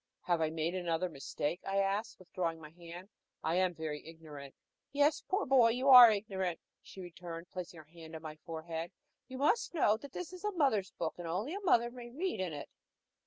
"Have 0.21 0.41
I 0.41 0.49
made 0.49 0.73
another 0.73 1.09
mistake?" 1.09 1.61
I 1.63 1.77
asked, 1.77 2.17
withdrawing 2.17 2.59
my 2.59 2.71
hand. 2.71 3.09
"I 3.43 3.53
am 3.57 3.75
very 3.75 4.03
ignorant." 4.03 4.55
"Yes, 4.91 5.21
poor 5.21 5.45
boy, 5.45 5.67
you 5.69 5.89
are 5.89 6.07
very 6.07 6.17
ignorant," 6.17 6.59
she 6.81 7.01
returned, 7.01 7.51
placing 7.51 7.77
her 7.77 7.83
hand 7.83 8.15
on 8.15 8.23
my 8.23 8.37
forehead. 8.37 8.91
"You 9.27 9.37
must 9.37 9.75
know 9.75 9.97
that 9.97 10.11
this 10.13 10.33
is 10.33 10.43
a 10.43 10.53
mother's 10.53 10.89
book, 10.89 11.13
and 11.19 11.27
only 11.27 11.53
a 11.53 11.59
mother 11.59 11.91
may 11.91 12.09
read 12.09 12.39
in 12.39 12.51
it." 12.51 12.67